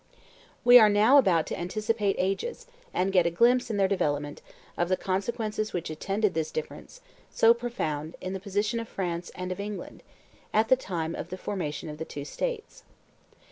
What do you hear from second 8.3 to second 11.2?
the position of France and of England, at the time